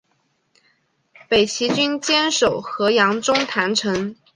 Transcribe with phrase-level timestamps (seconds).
[1.29, 4.15] 北齐军坚守河阳中潭城。